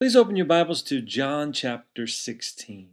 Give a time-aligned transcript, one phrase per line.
[0.00, 2.88] Please open your Bibles to John chapter 16.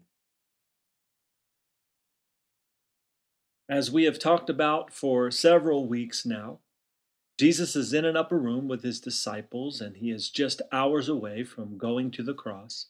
[3.69, 6.59] As we have talked about for several weeks now,
[7.39, 11.45] Jesus is in an upper room with his disciples, and he is just hours away
[11.45, 12.87] from going to the cross.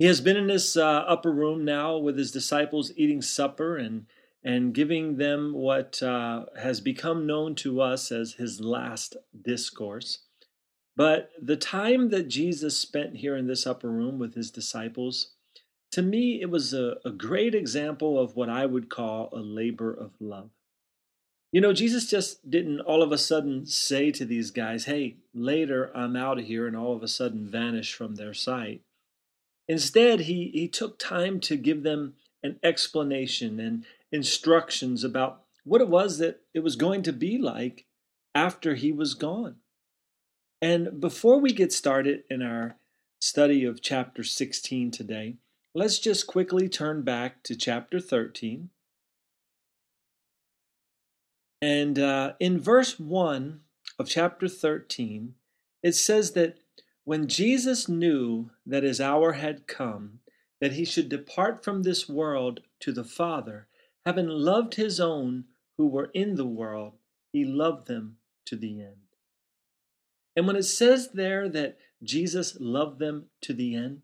[0.00, 4.06] He has been in this uh, upper room now with his disciples eating supper and,
[4.42, 10.18] and giving them what uh, has become known to us as his last discourse.
[10.96, 15.32] But the time that Jesus spent here in this upper room with his disciples,
[15.92, 19.92] to me, it was a, a great example of what I would call a labor
[19.92, 20.50] of love.
[21.52, 25.90] You know, Jesus just didn't all of a sudden say to these guys, hey, later
[25.96, 28.82] I'm out of here, and all of a sudden vanish from their sight.
[29.66, 35.88] Instead, he, he took time to give them an explanation and instructions about what it
[35.88, 37.86] was that it was going to be like
[38.34, 39.56] after he was gone.
[40.62, 42.76] And before we get started in our
[43.20, 45.36] study of chapter 16 today,
[45.74, 48.70] let's just quickly turn back to chapter 13
[51.62, 53.60] and uh, in verse 1
[53.98, 55.34] of chapter 13,
[55.82, 56.58] it says that
[57.04, 60.20] when Jesus knew that his hour had come,
[60.60, 63.66] that he should depart from this world to the Father,
[64.06, 65.44] having loved his own
[65.76, 66.94] who were in the world,
[67.32, 69.09] he loved them to the end.
[70.36, 74.02] And when it says there that Jesus loved them to the end,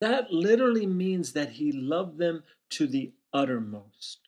[0.00, 4.26] that literally means that he loved them to the uttermost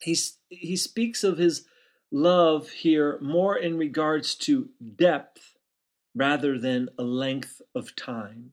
[0.00, 0.16] he,
[0.48, 1.66] he speaks of his
[2.10, 5.54] love here more in regards to depth
[6.14, 8.52] rather than a length of time.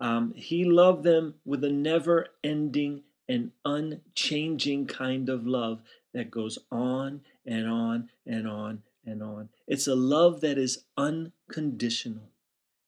[0.00, 6.58] Um, he loved them with a never ending and unchanging kind of love that goes
[6.70, 9.48] on and on and on and on.
[9.66, 12.30] It's a love that is unconditional.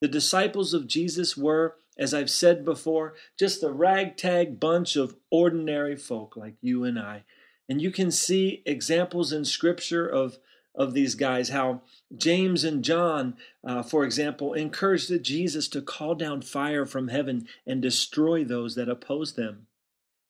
[0.01, 5.97] The disciples of Jesus were, as I've said before, just a ragtag bunch of ordinary
[5.97, 7.25] folk like you and I
[7.69, 10.39] and you can see examples in Scripture of,
[10.75, 11.83] of these guys, how
[12.17, 17.83] James and John, uh, for example, encouraged Jesus to call down fire from heaven and
[17.83, 19.67] destroy those that oppose them.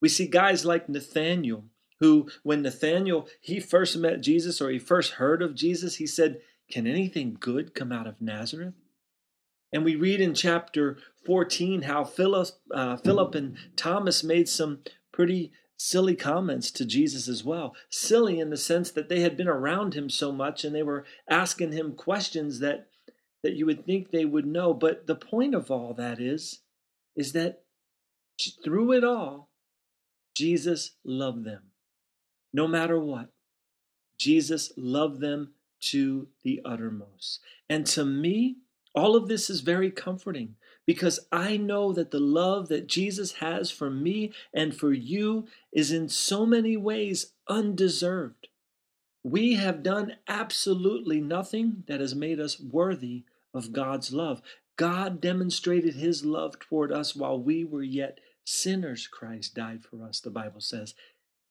[0.01, 1.65] We see guys like Nathaniel,
[2.01, 6.41] who, when Nathaniel he first met Jesus or he first heard of Jesus, he said,
[6.71, 8.75] Can anything good come out of Nazareth?
[9.73, 14.81] And we read in chapter 14 how Philip, uh, Philip and Thomas made some
[15.13, 17.75] pretty silly comments to Jesus as well.
[17.91, 21.05] Silly in the sense that they had been around him so much and they were
[21.29, 22.89] asking him questions that
[23.45, 26.61] that you would think they would know, but the point of all that is
[27.15, 27.63] is that
[28.65, 29.49] through it all
[30.37, 31.68] Jesus loved them.
[32.53, 33.31] No matter what.
[34.19, 37.41] Jesus loved them to the uttermost.
[37.69, 38.57] And to me,
[38.95, 43.71] all of this is very comforting because I know that the love that Jesus has
[43.71, 48.49] for me and for you is in so many ways undeserved.
[49.23, 54.41] We have done absolutely nothing that has made us worthy of God's love.
[54.77, 59.07] God demonstrated his love toward us while we were yet sinners.
[59.07, 60.95] Christ died for us, the Bible says.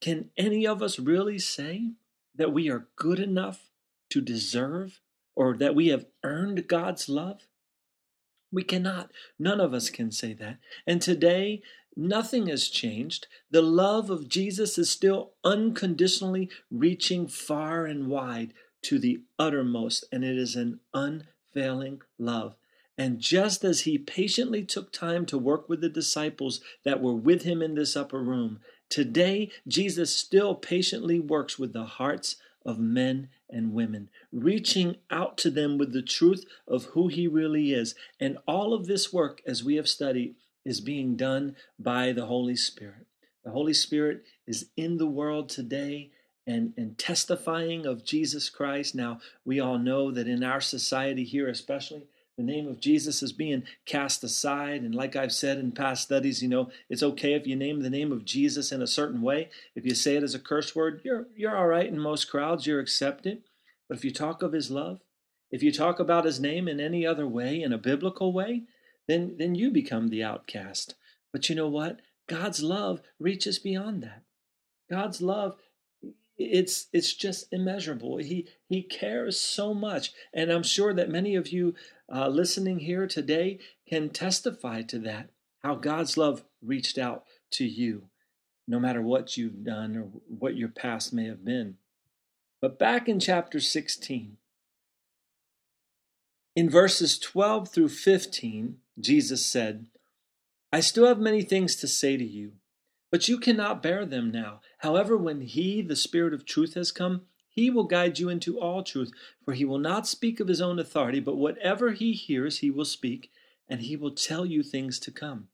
[0.01, 1.91] Can any of us really say
[2.35, 3.69] that we are good enough
[4.09, 5.01] to deserve
[5.35, 7.47] or that we have earned God's love?
[8.51, 9.11] We cannot.
[9.37, 10.57] None of us can say that.
[10.85, 11.61] And today,
[11.95, 13.27] nothing has changed.
[13.51, 18.53] The love of Jesus is still unconditionally reaching far and wide
[18.83, 22.55] to the uttermost, and it is an unfailing love.
[22.97, 27.43] And just as he patiently took time to work with the disciples that were with
[27.43, 33.29] him in this upper room, today Jesus still patiently works with the hearts of men
[33.49, 37.95] and women, reaching out to them with the truth of who He really is.
[38.19, 42.57] And all of this work, as we have studied, is being done by the Holy
[42.57, 43.07] Spirit.
[43.45, 46.11] The Holy Spirit is in the world today
[46.45, 48.93] and, and testifying of Jesus Christ.
[48.93, 52.03] Now, we all know that in our society here, especially,
[52.37, 54.83] the name of Jesus is being cast aside.
[54.83, 57.89] And like I've said in past studies, you know, it's okay if you name the
[57.89, 59.49] name of Jesus in a certain way.
[59.75, 62.67] If you say it as a curse word, you're, you're all right in most crowds,
[62.67, 63.41] you're accepted.
[63.89, 64.99] But if you talk of his love,
[65.49, 68.63] if you talk about his name in any other way, in a biblical way,
[69.07, 70.93] then, then you become the outcast.
[71.33, 72.01] But you know what?
[72.27, 74.23] God's love reaches beyond that.
[74.91, 75.55] God's love
[76.37, 81.47] it's it's just immeasurable he he cares so much and i'm sure that many of
[81.47, 81.73] you
[82.13, 85.29] uh, listening here today can testify to that
[85.63, 88.09] how god's love reached out to you
[88.67, 91.75] no matter what you've done or what your past may have been
[92.61, 94.37] but back in chapter 16
[96.55, 99.87] in verses 12 through 15 Jesus said,
[100.71, 102.53] I still have many things to say to you,
[103.11, 104.61] but you cannot bear them now.
[104.79, 107.21] However, when He, the Spirit of truth, has come,
[107.57, 109.11] He will guide you into all truth,
[109.43, 112.85] for He will not speak of His own authority, but whatever He hears, He will
[112.85, 113.31] speak,
[113.67, 115.47] and He will tell you things to come.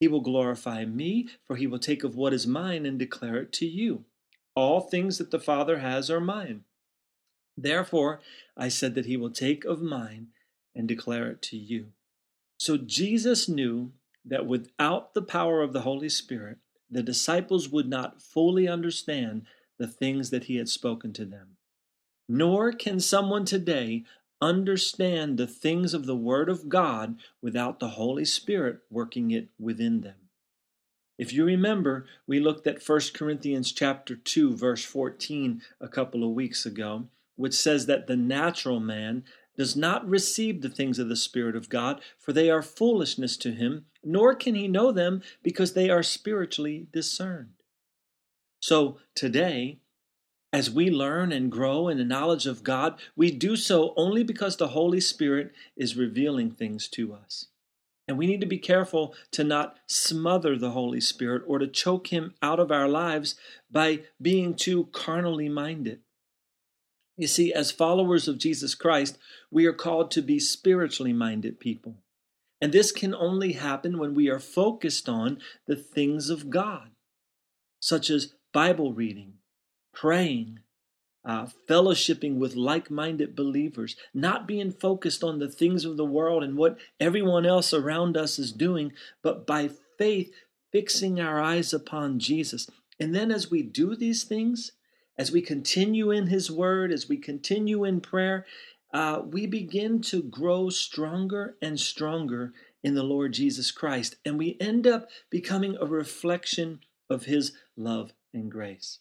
[0.00, 3.52] He will glorify me, for He will take of what is mine and declare it
[3.52, 4.04] to you.
[4.56, 6.64] All things that the Father has are mine.
[7.56, 8.20] Therefore,
[8.56, 10.30] I said that He will take of mine
[10.74, 11.92] and declare it to you.
[12.58, 13.92] So Jesus knew
[14.24, 16.58] that without the power of the Holy Spirit,
[16.90, 19.46] the disciples would not fully understand
[19.78, 21.56] the things that he had spoken to them.
[22.28, 24.04] Nor can someone today
[24.40, 30.00] understand the things of the Word of God without the Holy Spirit working it within
[30.02, 30.16] them.
[31.16, 36.30] If you remember, we looked at 1 Corinthians chapter 2 verse 14 a couple of
[36.30, 37.04] weeks ago,
[37.36, 39.24] which says that the natural man
[39.56, 43.52] does not receive the things of the Spirit of God, for they are foolishness to
[43.52, 47.53] him, nor can he know them because they are spiritually discerned.
[48.64, 49.76] So today,
[50.50, 54.56] as we learn and grow in the knowledge of God, we do so only because
[54.56, 57.48] the Holy Spirit is revealing things to us.
[58.08, 62.06] And we need to be careful to not smother the Holy Spirit or to choke
[62.06, 63.34] him out of our lives
[63.70, 66.00] by being too carnally minded.
[67.18, 69.18] You see, as followers of Jesus Christ,
[69.50, 71.96] we are called to be spiritually minded people.
[72.62, 76.92] And this can only happen when we are focused on the things of God,
[77.78, 79.34] such as Bible reading,
[79.92, 80.60] praying,
[81.24, 86.44] uh, fellowshipping with like minded believers, not being focused on the things of the world
[86.44, 88.92] and what everyone else around us is doing,
[89.22, 89.68] but by
[89.98, 90.32] faith
[90.70, 92.70] fixing our eyes upon Jesus.
[93.00, 94.70] And then as we do these things,
[95.18, 98.46] as we continue in His Word, as we continue in prayer,
[98.92, 102.52] uh, we begin to grow stronger and stronger
[102.84, 106.78] in the Lord Jesus Christ, and we end up becoming a reflection
[107.10, 108.98] of His love and grace.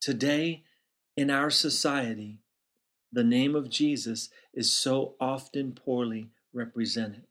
[0.00, 0.62] Today,
[1.16, 2.38] in our society,
[3.12, 7.24] the name of Jesus is so often poorly represented.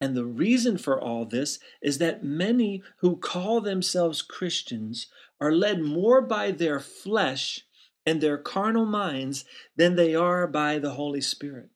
[0.00, 5.06] And the reason for all this is that many who call themselves Christians
[5.40, 7.64] are led more by their flesh
[8.04, 9.44] and their carnal minds
[9.76, 11.70] than they are by the Holy Spirit.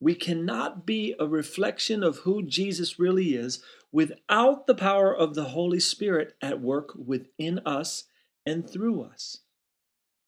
[0.00, 5.44] We cannot be a reflection of who Jesus really is without the power of the
[5.44, 8.04] Holy Spirit at work within us
[8.44, 9.38] and through us.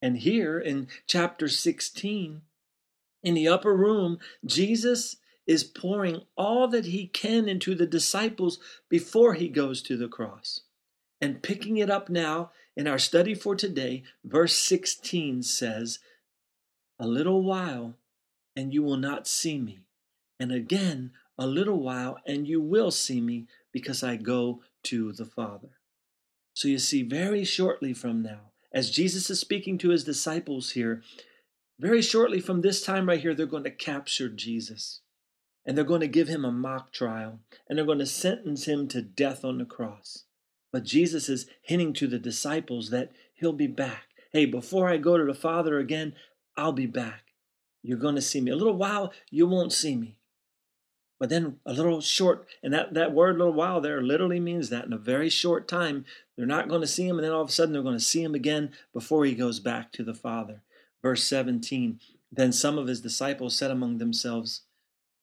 [0.00, 2.42] And here in chapter 16,
[3.22, 5.16] in the upper room, Jesus
[5.46, 10.60] is pouring all that he can into the disciples before he goes to the cross.
[11.20, 15.98] And picking it up now in our study for today, verse 16 says,
[16.98, 17.96] A little while,
[18.58, 19.78] and you will not see me.
[20.40, 25.24] And again, a little while, and you will see me, because I go to the
[25.24, 25.78] Father.
[26.54, 31.02] So you see, very shortly from now, as Jesus is speaking to his disciples here,
[31.78, 35.02] very shortly from this time right here, they're going to capture Jesus
[35.64, 38.88] and they're going to give him a mock trial, and they're going to sentence him
[38.88, 40.24] to death on the cross.
[40.72, 44.04] But Jesus is hinting to the disciples that he'll be back.
[44.32, 46.14] Hey, before I go to the Father again,
[46.56, 47.27] I'll be back.
[47.88, 48.50] You're going to see me.
[48.50, 50.18] A little while, you won't see me.
[51.18, 54.84] But then a little short, and that, that word little while there literally means that
[54.84, 56.04] in a very short time,
[56.36, 58.04] they're not going to see him, and then all of a sudden they're going to
[58.04, 60.60] see him again before he goes back to the Father.
[61.00, 61.98] Verse 17
[62.30, 64.64] Then some of his disciples said among themselves,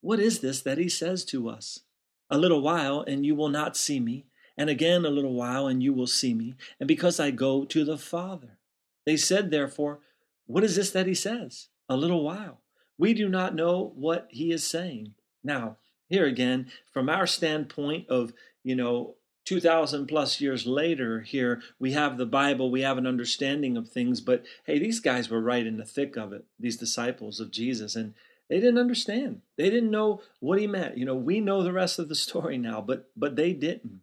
[0.00, 1.80] what is this that he says to us?
[2.28, 4.26] A little while, and you will not see me,
[4.58, 7.84] and again a little while, and you will see me, and because I go to
[7.84, 8.58] the Father.
[9.04, 10.00] They said, therefore,
[10.46, 11.68] What is this that he says?
[11.88, 12.60] A little while.
[12.98, 15.14] We do not know what he is saying.
[15.44, 15.76] Now,
[16.08, 22.18] here again, from our standpoint of, you know, 2000 plus years later here we have
[22.18, 25.76] the bible we have an understanding of things but hey these guys were right in
[25.76, 28.12] the thick of it these disciples of jesus and
[28.48, 29.42] they didn't understand.
[29.56, 30.96] They didn't know what he meant.
[30.96, 34.00] You know, we know the rest of the story now, but but they didn't.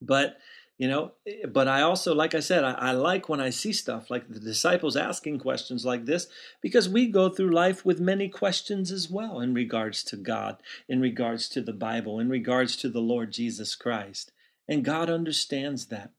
[0.00, 0.38] But
[0.78, 3.72] you know, eh, but I also, like I said, I, I, like when I see
[3.72, 6.28] stuff like the disciples asking questions like this
[6.62, 11.00] because we go through life with many questions as well in regards to God, in
[11.00, 14.32] regards to the Bible, in regards to the Lord Jesus Christ.
[14.68, 16.12] And God understands that.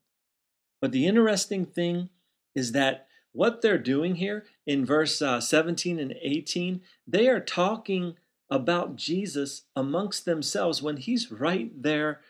[0.81, 2.09] But the interesting thing
[2.53, 8.15] is that what they're doing here in verse uh, 17 and 18, they are talking
[8.49, 12.21] about Jesus amongst themselves when he's right there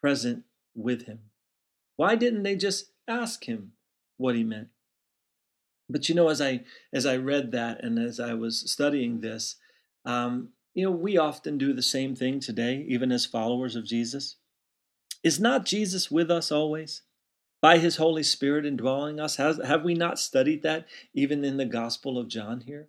[0.00, 1.20] present with him.
[1.98, 3.72] Why didn't they just ask him
[4.18, 4.68] what he meant?
[5.90, 6.62] But you know, as I
[6.92, 9.56] as I read that and as I was studying this,
[10.04, 14.36] um, you know, we often do the same thing today, even as followers of Jesus.
[15.24, 17.02] Is not Jesus with us always?
[17.60, 19.34] By his Holy Spirit indwelling us?
[19.34, 22.86] Has, have we not studied that even in the Gospel of John here?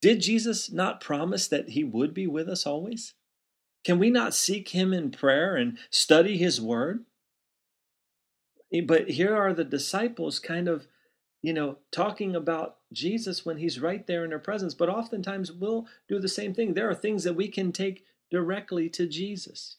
[0.00, 3.12] Did Jesus not promise that he would be with us always?
[3.84, 7.04] Can we not seek him in prayer and study his word?
[8.84, 10.86] But here are the disciples kind of,
[11.42, 14.74] you know, talking about Jesus when he's right there in their presence.
[14.74, 16.74] But oftentimes we'll do the same thing.
[16.74, 19.76] There are things that we can take directly to Jesus.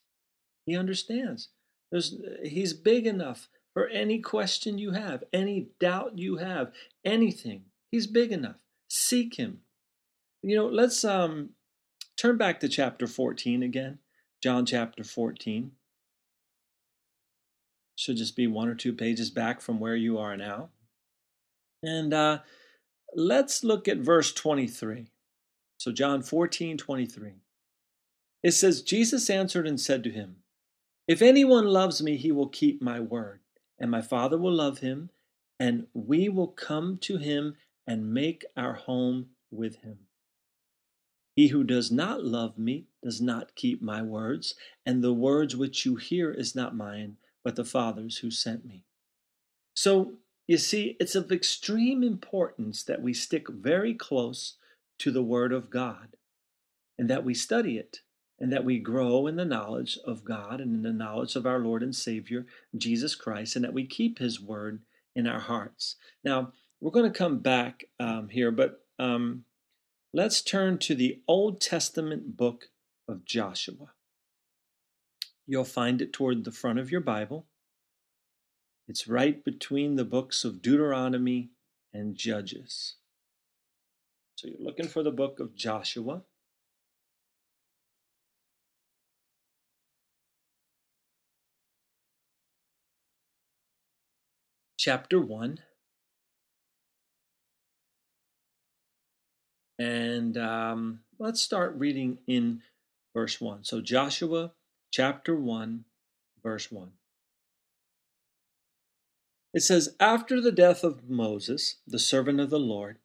[0.66, 1.50] He understands.
[1.92, 6.72] There's, he's big enough for any question you have, any doubt you have,
[7.06, 7.66] anything.
[7.92, 8.58] He's big enough.
[8.88, 9.62] Seek him.
[10.42, 11.52] You know, let's um,
[12.18, 14.00] turn back to chapter 14 again.
[14.42, 15.72] John chapter 14.
[18.00, 20.70] Should just be one or two pages back from where you are now.
[21.84, 22.40] And uh,
[23.14, 25.12] let's look at verse 23.
[25.78, 27.34] So, John 14, 23.
[28.42, 30.38] It says, Jesus answered and said to him,
[31.10, 33.42] If anyone loves me, he will keep my word,
[33.78, 35.10] and my Father will love him,
[35.60, 40.00] and we will come to him and make our home with him.
[41.36, 45.86] He who does not love me does not keep my words, and the words which
[45.86, 47.18] you hear is not mine,
[47.50, 48.84] but the Father's who sent me.
[49.74, 54.58] So, you see, it's of extreme importance that we stick very close
[55.00, 56.10] to the Word of God
[57.00, 58.02] and that we study it
[58.40, 61.58] and that we grow in the knowledge of God and in the knowledge of our
[61.58, 62.46] Lord and Savior,
[62.78, 64.82] Jesus Christ, and that we keep His Word
[65.16, 65.96] in our hearts.
[66.24, 69.46] Now, we're going to come back um, here, but um,
[70.14, 72.66] let's turn to the Old Testament book
[73.08, 73.88] of Joshua.
[75.50, 77.48] You'll find it toward the front of your Bible.
[78.88, 81.50] It's right between the books of Deuteronomy
[81.92, 82.98] and Judges.
[84.36, 86.22] So you're looking for the book of Joshua.
[94.78, 95.58] Chapter 1.
[99.80, 102.62] And um, let's start reading in
[103.16, 103.64] verse 1.
[103.64, 104.52] So, Joshua
[104.92, 105.86] chapter 1,
[106.42, 106.92] verse 1.
[109.54, 112.98] It says, After the death of Moses, the servant of the Lord,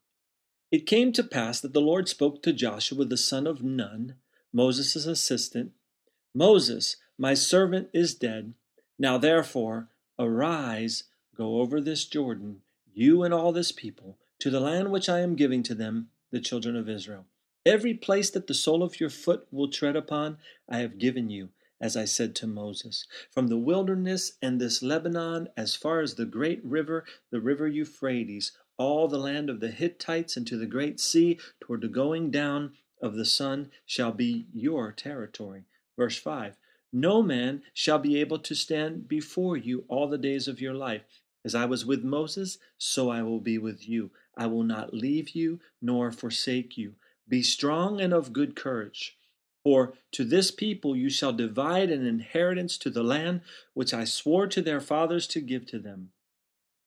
[0.71, 4.17] it came to pass that the Lord spoke to Joshua the son of Nun,
[4.53, 5.73] Moses' assistant
[6.35, 8.55] Moses, my servant is dead.
[8.99, 9.89] Now therefore,
[10.19, 11.05] arise,
[11.37, 12.63] go over this Jordan,
[12.93, 16.41] you and all this people, to the land which I am giving to them, the
[16.41, 17.27] children of Israel.
[17.65, 20.39] Every place that the sole of your foot will tread upon,
[20.69, 21.51] I have given you
[21.81, 23.07] as I said to Moses.
[23.31, 28.53] From the wilderness and this Lebanon, as far as the great river, the river Euphrates,
[28.77, 32.73] all the land of the Hittites, and to the great sea, toward the going down
[33.01, 35.65] of the sun, shall be your territory.
[35.97, 36.57] Verse 5
[36.93, 41.23] No man shall be able to stand before you all the days of your life.
[41.45, 44.11] As I was with Moses, so I will be with you.
[44.37, 46.95] I will not leave you nor forsake you.
[47.29, 49.19] Be strong and of good courage.
[49.65, 53.41] For to this people you shall divide an inheritance to the land
[53.73, 56.11] which I swore to their fathers to give to them.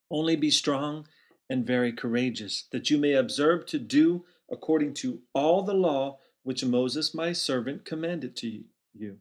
[0.10, 1.08] Only be strong
[1.50, 6.64] and very courageous, that you may observe to do according to all the law which
[6.64, 9.18] Moses my servant commanded to you.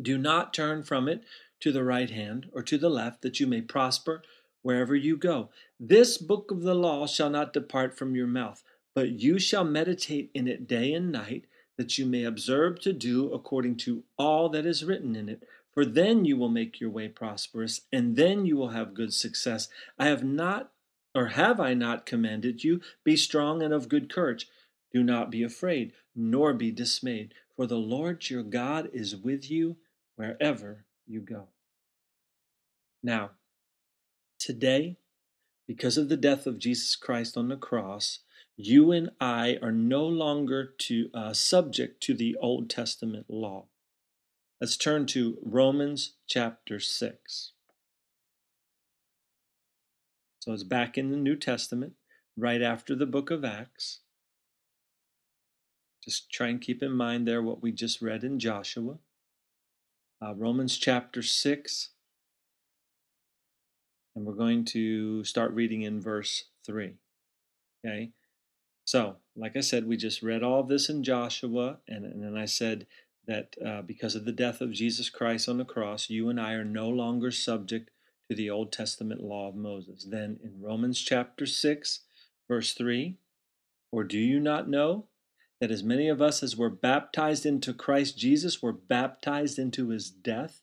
[0.00, 1.22] Do not turn from it
[1.60, 4.22] to the right hand or to the left, that you may prosper
[4.62, 5.50] wherever you go.
[5.78, 8.62] This book of the law shall not depart from your mouth,
[8.94, 11.46] but you shall meditate in it day and night
[11.78, 15.44] that you may observe to do according to all that is written in it.
[15.72, 19.68] For then you will make your way prosperous, and then you will have good success.
[19.96, 20.72] I have not,
[21.14, 22.80] or have I not commanded you?
[23.04, 24.48] Be strong and of good courage.
[24.92, 29.76] Do not be afraid, nor be dismayed, for the Lord your God is with you
[30.16, 31.46] wherever you go.
[33.02, 33.30] Now,
[34.40, 34.96] today,
[35.68, 38.20] because of the death of Jesus Christ on the cross,
[38.60, 43.66] you and I are no longer to uh, subject to the Old Testament law.
[44.60, 47.52] Let's turn to Romans chapter 6.
[50.40, 51.92] So it's back in the New Testament,
[52.36, 54.00] right after the book of Acts.
[56.02, 58.98] Just try and keep in mind there what we just read in Joshua.
[60.20, 61.90] Uh, Romans chapter 6.
[64.16, 66.94] And we're going to start reading in verse 3.
[67.86, 68.10] Okay?
[68.88, 72.38] So, like I said, we just read all of this in Joshua, and, and then
[72.38, 72.86] I said
[73.26, 76.54] that uh, because of the death of Jesus Christ on the cross, you and I
[76.54, 77.90] are no longer subject
[78.30, 80.06] to the Old Testament law of Moses.
[80.08, 82.00] Then in Romans chapter 6,
[82.48, 83.18] verse 3,
[83.92, 85.04] or do you not know
[85.60, 90.08] that as many of us as were baptized into Christ Jesus were baptized into his
[90.08, 90.62] death.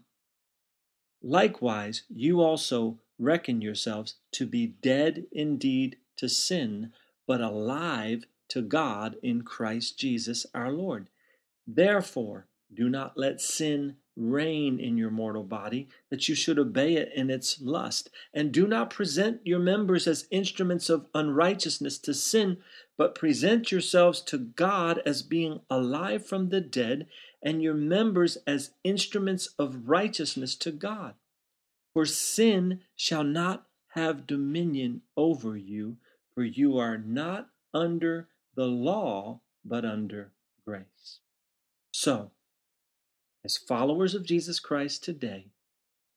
[1.21, 6.91] Likewise, you also reckon yourselves to be dead indeed to sin,
[7.27, 11.09] but alive to God in Christ Jesus our Lord.
[11.67, 17.11] Therefore, do not let sin reign in your mortal body, that you should obey it
[17.15, 18.09] in its lust.
[18.33, 22.57] And do not present your members as instruments of unrighteousness to sin,
[22.97, 27.07] but present yourselves to God as being alive from the dead,
[27.43, 31.15] and your members as instruments of righteousness to God.
[31.93, 35.97] For sin shall not have dominion over you,
[36.33, 40.31] for you are not under the law, but under
[40.65, 41.19] grace.
[41.91, 42.31] So,
[43.43, 45.47] as followers of Jesus Christ today,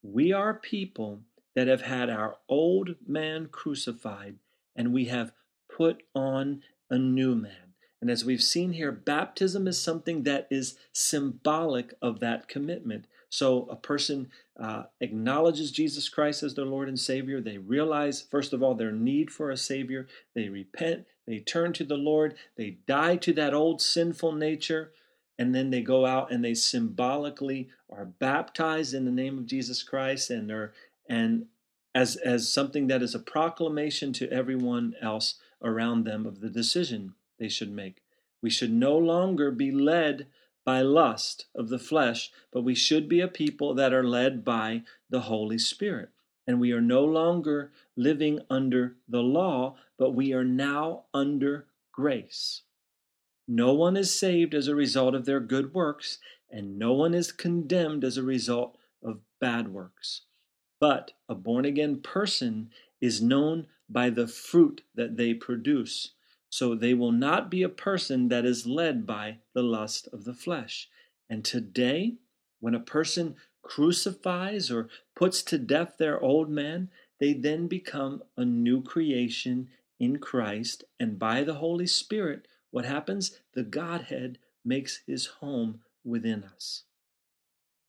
[0.03, 1.21] we are people
[1.55, 4.37] that have had our old man crucified
[4.77, 5.33] and we have
[5.75, 7.64] put on a new man.
[8.05, 13.07] And as we've seen here, baptism is something that is symbolic of that commitment.
[13.31, 14.29] So a person
[14.61, 17.41] uh, acknowledges Jesus Christ as their Lord and Savior.
[17.41, 20.07] They realize, first of all, their need for a Savior.
[20.35, 21.07] They repent.
[21.27, 22.35] They turn to the Lord.
[22.59, 24.93] They die to that old sinful nature
[25.39, 29.83] and then they go out and they symbolically are baptized in the name of Jesus
[29.83, 30.75] Christ and are
[31.09, 31.47] and
[31.95, 37.15] as as something that is a proclamation to everyone else around them of the decision
[37.39, 38.04] they should make.
[38.45, 40.27] We should no longer be led
[40.67, 44.83] by lust of the flesh, but we should be a people that are led by
[45.09, 46.11] the Holy Spirit.
[46.47, 52.61] And we are no longer living under the law, but we are now under grace.
[53.49, 56.19] No one is saved as a result of their good works,
[56.51, 60.21] and no one is condemned as a result of bad works.
[60.79, 62.69] But a born again person
[63.01, 66.11] is known by the fruit that they produce.
[66.55, 70.33] So they will not be a person that is led by the lust of the
[70.33, 70.89] flesh.
[71.29, 72.15] And today,
[72.61, 78.45] when a person crucifies or puts to death their old man, they then become a
[78.45, 83.37] new creation in Christ, and by the Holy Spirit what happens?
[83.55, 86.85] The Godhead makes his home within us.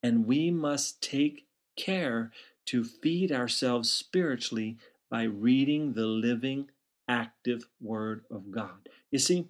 [0.01, 1.45] And we must take
[1.78, 2.32] care
[2.65, 6.71] to feed ourselves spiritually by reading the living,
[7.08, 8.89] active Word of God.
[9.12, 9.48] You see,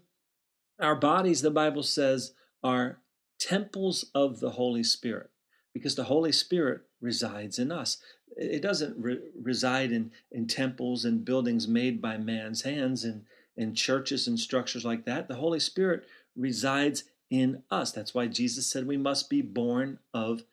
[0.79, 2.99] our bodies, the Bible says, are
[3.39, 5.29] temples of the Holy Spirit
[5.73, 7.97] because the Holy Spirit resides in us.
[8.37, 13.23] It doesn't re- reside in, in temples and buildings made by man's hands and
[13.57, 15.27] in churches and structures like that.
[15.27, 17.91] The Holy Spirit resides in us.
[17.91, 20.43] That's why Jesus said we must be born of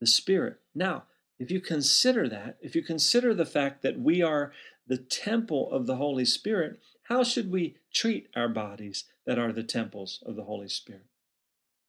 [0.00, 0.58] the Spirit.
[0.74, 1.04] Now,
[1.42, 4.52] if you consider that, if you consider the fact that we are
[4.86, 6.78] the temple of the Holy Spirit,
[7.08, 11.06] how should we treat our bodies that are the temples of the Holy Spirit?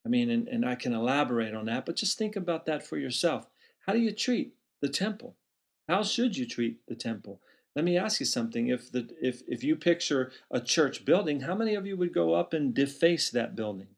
[0.03, 2.97] I mean, and, and I can elaborate on that, but just think about that for
[2.97, 3.45] yourself.
[3.85, 5.35] How do you treat the temple?
[5.87, 7.39] How should you treat the temple?
[7.75, 8.69] Let me ask you something.
[8.69, 12.33] If the if if you picture a church building, how many of you would go
[12.33, 13.89] up and deface that building?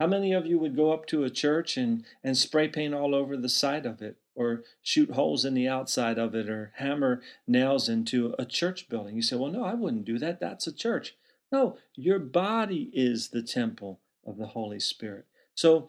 [0.00, 3.14] How many of you would go up to a church and, and spray paint all
[3.14, 7.20] over the side of it, or shoot holes in the outside of it, or hammer
[7.46, 9.16] nails into a church building?
[9.16, 10.40] You say, Well, no, I wouldn't do that.
[10.40, 11.16] That's a church.
[11.50, 15.26] No, your body is the temple of the Holy Spirit.
[15.54, 15.88] So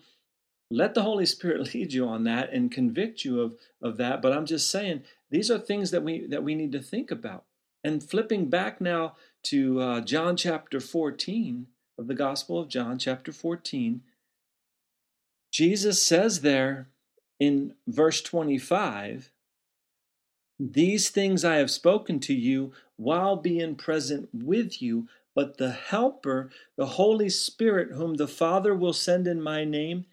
[0.71, 4.21] let the Holy Spirit lead you on that and convict you of, of that.
[4.21, 7.45] But I'm just saying, these are things that we that we need to think about.
[7.83, 13.31] And flipping back now to uh, John chapter 14 of the Gospel of John, chapter
[13.31, 14.01] 14,
[15.51, 16.89] Jesus says there
[17.39, 19.31] in verse 25,
[20.59, 26.49] These things I have spoken to you while being present with you, but the Helper,
[26.75, 30.05] the Holy Spirit, whom the Father will send in my name,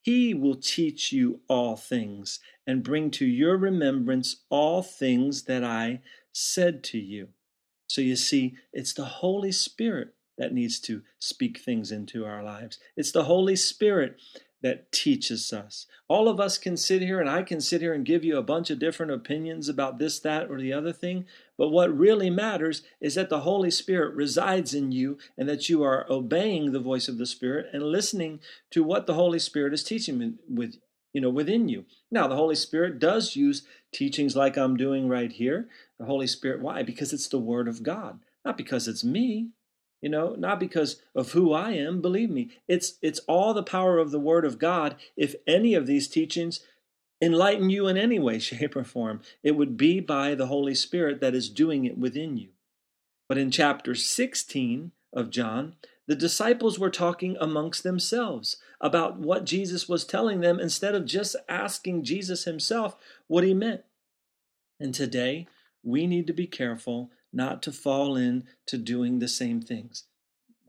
[0.00, 6.00] He will teach you all things and bring to your remembrance all things that I
[6.32, 7.28] said to you.
[7.88, 12.78] So you see, it's the Holy Spirit that needs to speak things into our lives.
[12.96, 14.18] It's the Holy Spirit
[14.62, 15.86] that teaches us.
[16.08, 18.42] All of us can sit here and I can sit here and give you a
[18.42, 21.24] bunch of different opinions about this, that, or the other thing.
[21.56, 25.82] But what really matters is that the Holy Spirit resides in you and that you
[25.82, 29.84] are obeying the voice of the Spirit and listening to what the Holy Spirit is
[29.84, 30.76] teaching with
[31.12, 31.84] you know within you.
[32.10, 35.68] Now the Holy Spirit does use teachings like I'm doing right here.
[35.98, 36.82] The Holy Spirit why?
[36.82, 39.50] Because it's the word of God, not because it's me
[40.00, 42.50] you know not because of who i am believe me.
[42.68, 44.96] It's it's all the power of the word of god.
[45.16, 46.60] If any of these teachings
[47.22, 51.20] enlighten you in any way shape or form it would be by the holy spirit
[51.20, 52.48] that is doing it within you.
[53.28, 55.74] But in chapter 16 of john
[56.06, 61.36] the disciples were talking amongst themselves about what jesus was telling them instead of just
[61.48, 63.82] asking jesus himself what he meant.
[64.78, 65.46] And today
[65.82, 70.04] we need to be careful not to fall into doing the same things.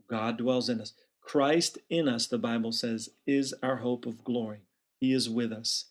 [0.08, 0.92] God dwells in us.
[1.20, 4.60] Christ in us, the Bible says, is our hope of glory.
[4.98, 5.86] He is with us.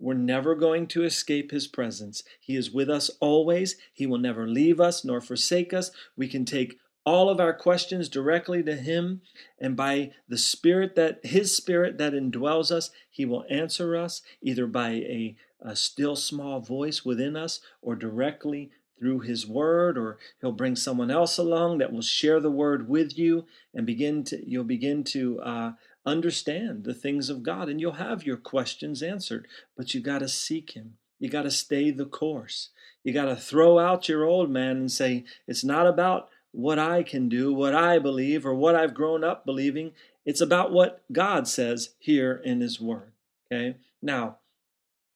[0.00, 2.22] We're never going to escape his presence.
[2.40, 3.76] He is with us always.
[3.92, 5.90] He will never leave us nor forsake us.
[6.16, 9.22] We can take all of our questions directly to him
[9.58, 14.66] and by the spirit that his spirit that indwells us he will answer us either
[14.66, 20.52] by a, a still small voice within us or directly through his word or he'll
[20.52, 24.64] bring someone else along that will share the word with you and begin to you'll
[24.64, 25.72] begin to uh,
[26.04, 29.46] understand the things of god and you'll have your questions answered.
[29.76, 30.96] But you got to seek him.
[31.18, 32.70] You got to stay the course.
[33.04, 37.02] You got to throw out your old man and say it's not about what i
[37.02, 39.92] can do what i believe or what i've grown up believing.
[40.24, 43.12] It's about what god says here in his word.
[43.50, 43.76] Okay?
[44.02, 44.38] Now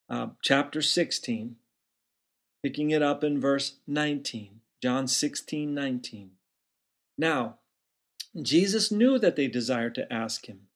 [0.09, 1.57] uh, chapter 16
[2.63, 6.31] picking it up in verse 19, John 16, 19.
[7.19, 7.59] Now,
[8.41, 10.69] Jesus knew that they desired to ask him,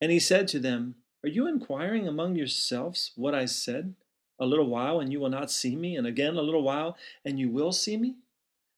[0.00, 3.94] and he said to them, Are you inquiring among yourselves what I said?
[4.38, 7.38] A little while, and you will not see me, and again a little while, and
[7.38, 8.16] you will see me?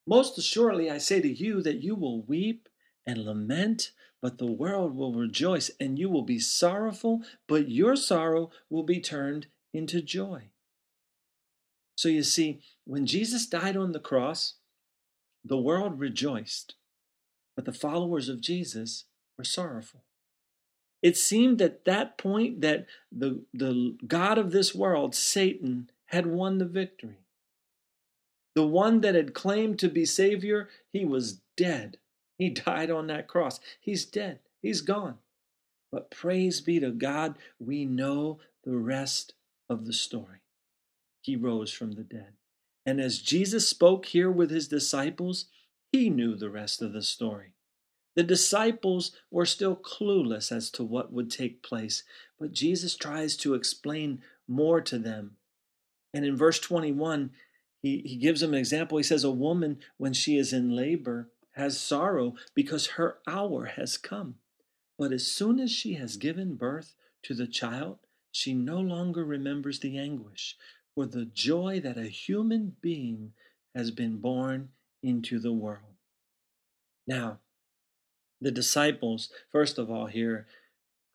[0.07, 2.69] Most assuredly, I say to you that you will weep
[3.07, 8.51] and lament, but the world will rejoice, and you will be sorrowful, but your sorrow
[8.69, 10.51] will be turned into joy.
[11.97, 14.55] So you see, when Jesus died on the cross,
[15.45, 16.75] the world rejoiced,
[17.55, 19.05] but the followers of Jesus
[19.39, 20.03] were sorrowful.
[21.03, 26.59] It seemed at that point that the, the God of this world, Satan, had won
[26.59, 27.19] the victory.
[28.55, 31.99] The one that had claimed to be Savior, he was dead.
[32.39, 33.61] He died on that cross.
[33.81, 34.41] He's dead.
[34.63, 35.19] He's gone.
[35.93, 39.35] But praise be to God, we know the rest
[39.69, 40.44] of the story
[41.25, 42.35] he rose from the dead.
[42.85, 45.47] And as Jesus spoke here with his disciples,
[45.91, 47.55] he knew the rest of the story.
[48.15, 52.05] The disciples were still clueless as to what would take place,
[52.39, 55.37] but Jesus tries to explain more to them.
[56.13, 57.31] And in verse 21,
[57.83, 58.99] he, he gives them an example.
[58.99, 63.97] He says, A woman, when she is in labor, has sorrow because her hour has
[63.97, 64.37] come.
[64.99, 67.99] But as soon as she has given birth to the child,
[68.31, 70.57] she no longer remembers the anguish
[70.95, 73.33] for the joy that a human being
[73.75, 74.69] has been born
[75.03, 75.95] into the world.
[77.07, 77.39] Now,
[78.41, 80.47] the disciples, first of all, here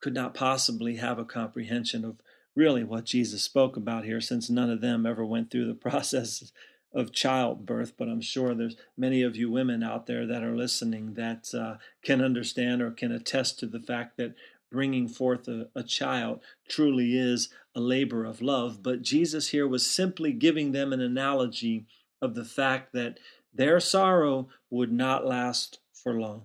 [0.00, 2.16] could not possibly have a comprehension of
[2.54, 6.52] really what Jesus spoke about here, since none of them ever went through the process
[6.92, 7.94] of childbirth.
[7.96, 11.76] But I'm sure there's many of you women out there that are listening that uh,
[12.02, 14.34] can understand or can attest to the fact that
[14.70, 18.82] bringing forth a, a child truly is a labor of love.
[18.82, 21.86] But Jesus here was simply giving them an analogy
[22.22, 23.18] of the fact that
[23.52, 26.42] their sorrow would not last for long.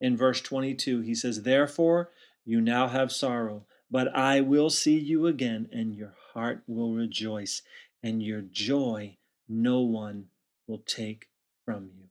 [0.00, 2.10] In verse 22, he says, Therefore
[2.44, 7.62] you now have sorrow, but I will see you again, and your heart will rejoice,
[8.02, 9.16] and your joy
[9.48, 10.26] no one
[10.66, 11.28] will take
[11.64, 12.08] from you.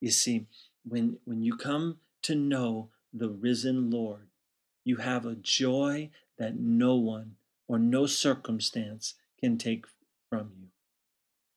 [0.00, 0.46] You see,
[0.84, 4.25] when, when you come to know the risen Lord,
[4.86, 7.34] you have a joy that no one
[7.66, 9.84] or no circumstance can take
[10.30, 10.68] from you.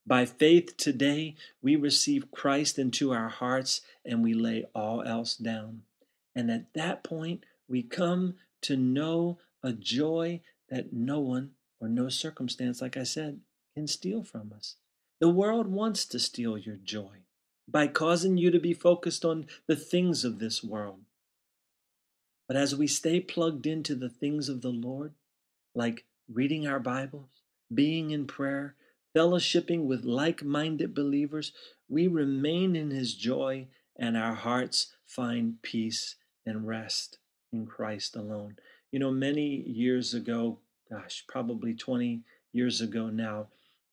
[0.06, 5.84] By faith today, we receive Christ into our hearts and we lay all else down.
[6.36, 12.10] And at that point, we come to know a joy that no one or no
[12.10, 13.42] circumstance, like I said,
[13.76, 14.78] can steal from us.
[15.20, 17.20] The world wants to steal your joy
[17.68, 21.02] by causing you to be focused on the things of this world.
[22.50, 25.14] But as we stay plugged into the things of the Lord,
[25.76, 28.74] like reading our Bibles, being in prayer,
[29.16, 31.54] fellowshipping with like minded believers,
[31.88, 37.20] we remain in His joy and our hearts find peace and rest
[37.54, 38.56] in Christ alone.
[38.92, 40.58] You know, many years ago,
[40.90, 43.50] gosh, probably 20 years ago now,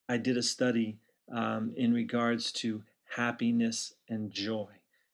[0.09, 0.97] I did a study
[1.31, 2.85] um, in regards to
[3.17, 4.69] happiness and joy.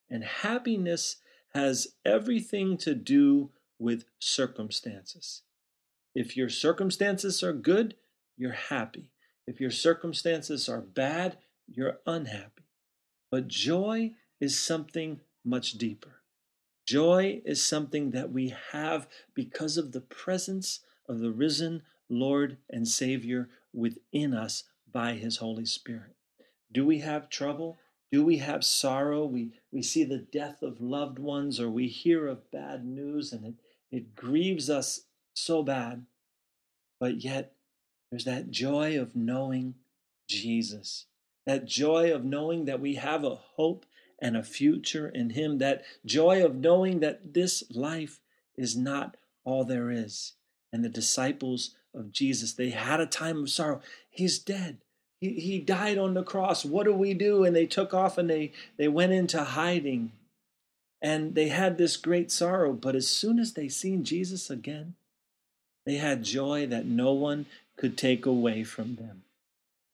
[0.09, 1.17] And happiness
[1.55, 5.43] has everything to do with circumstances.
[6.15, 7.95] If your circumstances are good,
[8.37, 9.11] you're happy.
[9.47, 12.69] If your circumstances are bad, you're unhappy.
[13.31, 16.23] But joy is something much deeper.
[16.87, 22.87] Joy is something that we have because of the presence of the risen Lord and
[22.87, 26.15] Savior within us by His Holy Spirit.
[26.71, 27.79] Do we have trouble?
[28.13, 29.25] Do we have sorrow?
[29.25, 33.47] We, we see the death of loved ones or we hear of bad news and
[33.47, 33.55] it,
[33.91, 36.05] it grieves us so bad.
[37.01, 37.55] But yet,
[38.11, 39.77] there's that joy of knowing
[40.29, 41.07] Jesus,
[41.47, 43.87] that joy of knowing that we have a hope
[44.21, 48.21] and a future in Him, that joy of knowing that this life
[48.57, 50.35] is not all there is.
[50.71, 53.81] And the disciples of Jesus, they had a time of sorrow.
[54.11, 54.82] He's dead.
[55.23, 56.65] He, he died on the cross.
[56.65, 57.45] What do we do?
[57.45, 60.11] And they took off and they, they went into hiding.
[61.01, 62.73] And they had this great sorrow.
[62.73, 64.95] But as soon as they seen Jesus again,
[65.87, 69.23] they had joy that no one could take away from them.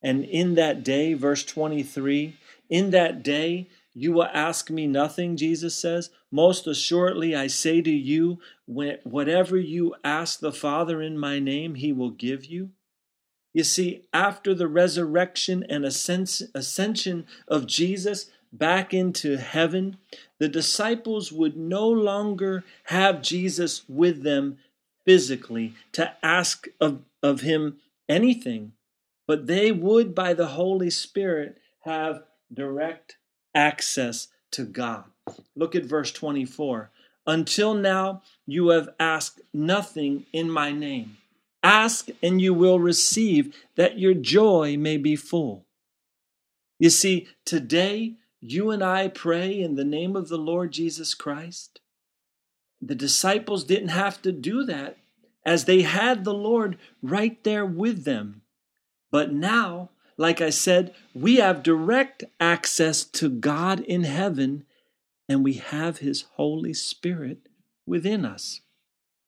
[0.02, 2.34] And in that day, verse 23,
[2.70, 6.08] in that day, you will ask me nothing, Jesus says.
[6.30, 11.92] Most assuredly, I say to you, whatever you ask the Father in my name, he
[11.92, 12.70] will give you.
[13.58, 19.96] You see, after the resurrection and ascension of Jesus back into heaven,
[20.38, 24.58] the disciples would no longer have Jesus with them
[25.04, 28.74] physically to ask of, of him anything,
[29.26, 32.22] but they would, by the Holy Spirit, have
[32.54, 33.16] direct
[33.56, 35.02] access to God.
[35.56, 36.90] Look at verse 24.
[37.26, 41.16] Until now, you have asked nothing in my name.
[41.68, 45.66] Ask and you will receive, that your joy may be full.
[46.78, 51.80] You see, today you and I pray in the name of the Lord Jesus Christ.
[52.80, 54.96] The disciples didn't have to do that
[55.44, 58.40] as they had the Lord right there with them.
[59.10, 64.64] But now, like I said, we have direct access to God in heaven
[65.28, 67.50] and we have His Holy Spirit
[67.84, 68.62] within us.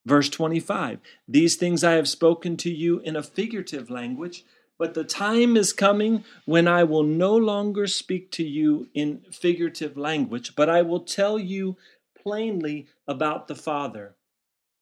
[0.06, 4.44] Verse 25 These things I have spoken to you in a figurative language,
[4.78, 9.96] but the time is coming when I will no longer speak to you in figurative
[9.96, 11.76] language, but I will tell you
[12.16, 14.14] plainly about the Father.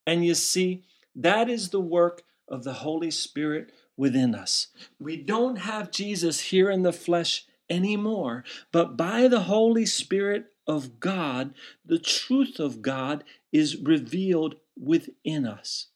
[0.07, 4.69] And you see, that is the work of the Holy Spirit within us.
[4.99, 11.01] We don't have Jesus here in the flesh anymore, but by the Holy Spirit of
[11.01, 11.55] God,
[11.85, 15.89] the truth of God is revealed within us.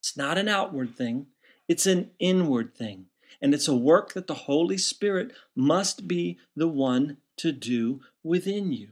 [0.00, 1.26] It's not an outward thing,
[1.68, 3.06] it's an inward thing.
[3.42, 8.72] And it's a work that the Holy Spirit must be the one to do within
[8.72, 8.88] you.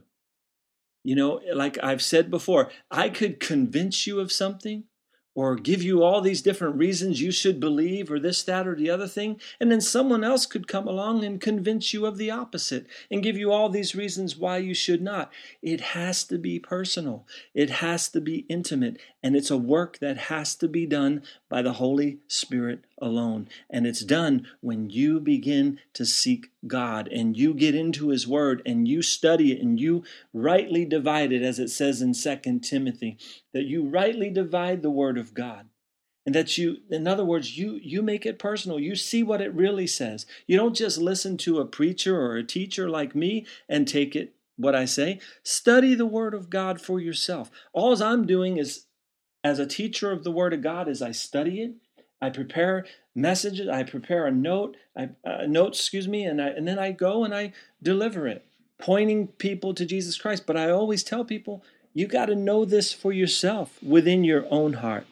[1.03, 4.85] You know, like I've said before, I could convince you of something,
[5.39, 8.89] or give you all these different reasons you should believe or this, that, or the
[8.89, 9.39] other thing.
[9.57, 13.37] And then someone else could come along and convince you of the opposite and give
[13.37, 15.31] you all these reasons why you should not.
[15.61, 20.17] It has to be personal, it has to be intimate, and it's a work that
[20.17, 23.47] has to be done by the Holy Spirit alone.
[23.69, 28.61] And it's done when you begin to seek God and you get into His Word
[28.65, 33.17] and you study it and you rightly divide it, as it says in Second Timothy,
[33.53, 35.67] that you rightly divide the Word of God.
[36.25, 38.79] And that you, in other words, you, you make it personal.
[38.79, 40.27] You see what it really says.
[40.45, 44.35] You don't just listen to a preacher or a teacher like me and take it
[44.55, 45.19] what I say.
[45.41, 47.49] Study the Word of God for yourself.
[47.73, 48.85] All I'm doing is,
[49.43, 51.75] as a teacher of the Word of God, is I study it
[52.21, 53.67] I prepare messages.
[53.67, 57.33] I prepare a note, I, uh, excuse me, and I, and then I go and
[57.33, 58.45] I deliver it,
[58.77, 60.45] pointing people to Jesus Christ.
[60.45, 64.73] But I always tell people, you got to know this for yourself within your own
[64.73, 65.07] heart.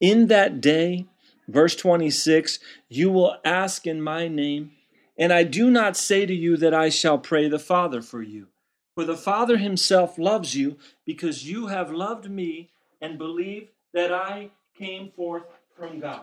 [0.00, 1.06] In that day,
[1.48, 4.72] verse 26, you will ask in my name,
[5.18, 8.48] and I do not say to you that I shall pray the Father for you.
[8.94, 14.50] For the Father himself loves you because you have loved me and believe that I
[14.78, 15.44] came forth
[15.76, 16.22] from God.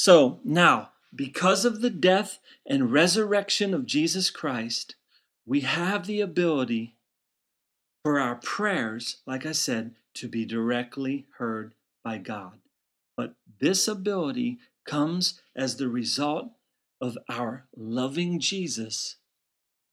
[0.00, 4.94] So now, because of the death and resurrection of Jesus Christ,
[5.44, 6.94] we have the ability
[8.04, 11.72] for our prayers, like I said, to be directly heard
[12.04, 12.60] by God.
[13.16, 16.52] But this ability comes as the result
[17.00, 19.16] of our loving Jesus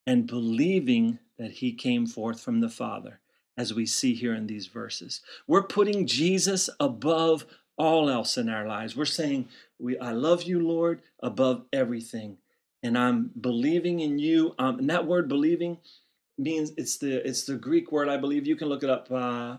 [0.05, 3.21] and believing that he came forth from the Father,
[3.57, 5.21] as we see here in these verses.
[5.47, 8.95] We're putting Jesus above all else in our lives.
[8.95, 12.37] We're saying, we, I love you, Lord, above everything.
[12.81, 14.53] And I'm believing in you.
[14.57, 15.79] Um, and that word believing
[16.37, 18.45] means it's the it's the Greek word, I believe.
[18.45, 19.57] You can look it up, uh,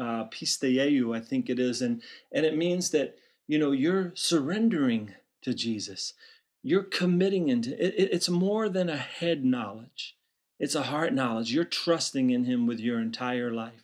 [0.00, 1.82] uh, I think it is.
[1.82, 3.16] And, and it means that,
[3.48, 6.14] you know, you're surrendering to Jesus.
[6.62, 10.16] You're committing into it, it's more than a head knowledge.
[10.58, 11.52] It's a heart knowledge.
[11.52, 13.82] You're trusting in him with your entire life.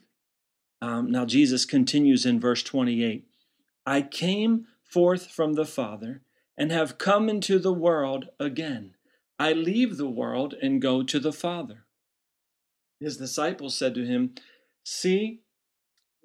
[0.83, 3.26] Um, now, Jesus continues in verse 28
[3.87, 6.23] I came forth from the Father
[6.59, 8.95] and have come into the world again.
[9.39, 11.85] I leave the world and go to the Father.
[12.99, 14.35] His disciples said to him,
[14.83, 15.41] See,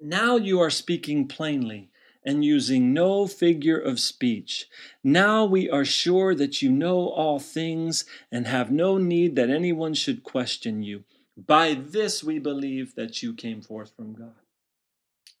[0.00, 1.90] now you are speaking plainly
[2.24, 4.66] and using no figure of speech.
[5.02, 9.94] Now we are sure that you know all things and have no need that anyone
[9.94, 11.04] should question you.
[11.36, 14.34] By this we believe that you came forth from God.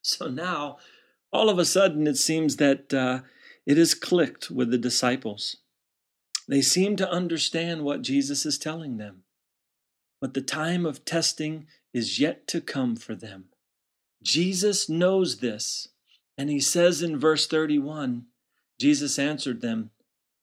[0.02, 0.78] So now,
[1.32, 3.20] all of a sudden, it seems that uh,
[3.66, 5.56] it is clicked with the disciples.
[6.48, 9.22] They seem to understand what Jesus is telling them.
[10.20, 13.46] But the time of testing is yet to come for them.
[14.22, 15.88] Jesus knows this
[16.38, 18.26] and he says in verse 31
[18.78, 19.90] Jesus answered them,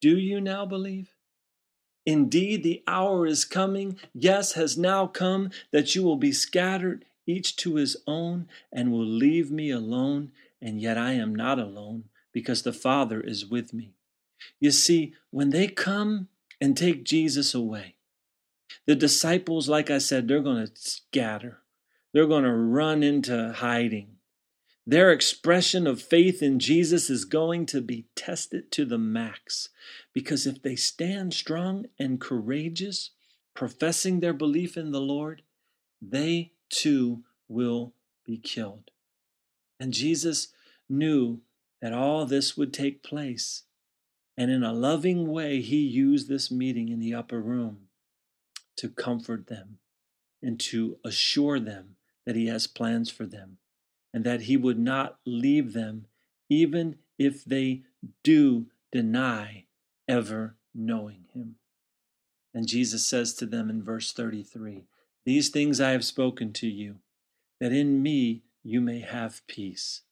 [0.02, 1.14] Do you now believe?
[2.06, 7.58] Indeed, the hour is coming, yes, has now come, that you will be scattered, each
[7.58, 10.32] to his own, and will leave me alone.
[10.62, 13.94] And yet I am not alone, because the Father is with me.
[14.60, 16.28] You see, when they come
[16.62, 17.96] and take Jesus away,
[18.86, 21.60] the disciples, like I said, they're going to scatter.
[22.14, 24.18] They're going to run into hiding.
[24.86, 29.70] Their expression of faith in Jesus is going to be tested to the max.
[30.14, 33.12] Because if they stand strong and courageous,
[33.54, 35.44] professing their belief in the Lord,
[36.02, 37.94] they too will
[38.26, 38.90] be killed.
[39.80, 40.50] And Jesus
[40.90, 41.42] knew
[41.82, 43.64] that all this would take place.
[44.38, 47.88] And in a loving way, he used this meeting in the upper room
[48.78, 49.80] to comfort them
[50.42, 53.58] and to assure them that he has plans for them
[54.14, 56.06] and that he would not leave them
[56.50, 57.84] even if they
[58.24, 59.66] do deny
[60.08, 61.56] ever knowing him.
[62.54, 64.86] And Jesus says to them in verse 33
[65.26, 66.96] These things I have spoken to you,
[67.60, 70.04] that in me you may have peace.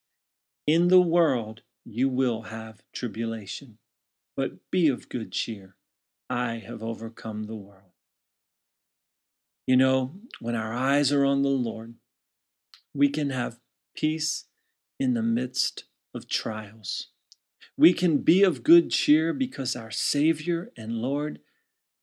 [0.66, 3.78] In the world you will have tribulation,
[4.36, 5.76] but be of good cheer.
[6.28, 7.92] I have overcome the world.
[9.68, 11.94] You know, when our eyes are on the Lord,
[12.96, 13.60] we can have
[13.96, 14.46] peace
[15.00, 15.84] in the midst
[16.16, 17.10] of trials.
[17.78, 21.42] We can be of good cheer because our Savior and Lord,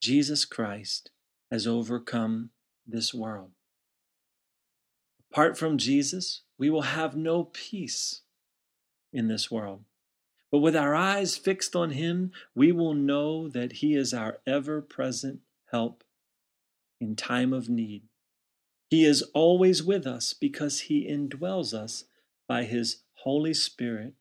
[0.00, 1.10] Jesus Christ,
[1.50, 2.50] has overcome
[2.86, 3.50] this world.
[5.32, 8.22] Apart from Jesus, we will have no peace
[9.12, 9.84] in this world.
[10.50, 14.80] But with our eyes fixed on Him, we will know that He is our ever
[14.80, 15.40] present
[15.72, 16.04] help
[17.00, 18.04] in time of need.
[18.88, 22.04] He is always with us because He indwells us
[22.46, 24.14] by His Holy Spirit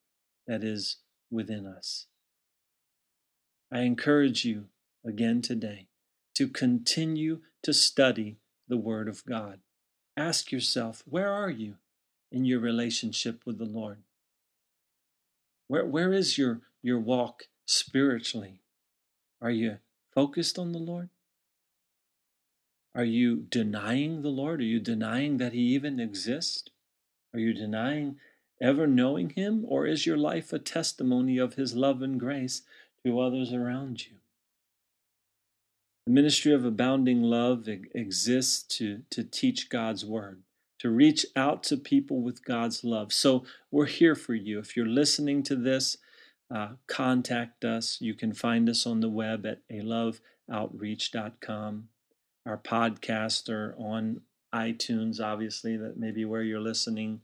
[0.48, 0.98] that is
[1.30, 2.08] within us.
[3.72, 4.66] I encourage you
[5.06, 5.88] again today
[6.36, 9.60] to continue to study the Word of God.
[10.18, 11.76] Ask yourself, where are you
[12.34, 14.00] in your relationship with the Lord?
[15.68, 18.60] Where, where is your, your walk spiritually?
[19.42, 19.78] Are you
[20.14, 21.10] focused on the Lord?
[22.96, 24.60] Are you denying the Lord?
[24.60, 26.70] Are you denying that He even exists?
[27.34, 28.18] Are you denying
[28.62, 29.66] ever knowing Him?
[29.68, 32.64] Or is your life a testimony of His love and grace
[33.06, 34.18] to others around you?
[36.06, 40.42] The ministry of abounding love exists to, to teach God's word,
[40.84, 43.12] to reach out to people with God's love.
[43.12, 44.60] So we're here for you.
[44.60, 45.98] If you're listening to this,
[46.54, 47.98] uh, contact us.
[48.00, 51.88] You can find us on the web at aloveoutreach.com
[52.46, 54.22] our podcast or on
[54.54, 57.22] iTunes, obviously, that may be where you're listening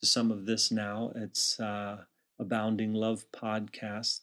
[0.00, 1.12] to some of this now.
[1.14, 1.98] It's uh,
[2.38, 4.20] Abounding Love Podcast.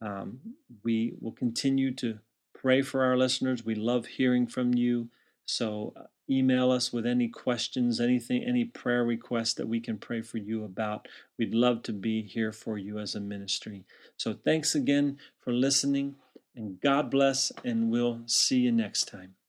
[0.00, 0.40] Um,
[0.82, 2.18] we will continue to
[2.54, 3.64] pray for our listeners.
[3.64, 5.10] We love hearing from you.
[5.50, 10.22] So uh, email us with any questions, anything, any prayer requests that we can pray
[10.22, 11.08] for you about.
[11.38, 13.84] We'd love to be here for you as a ministry.
[14.16, 16.14] So thanks again for listening,
[16.54, 19.39] and God bless, and we'll see you next time.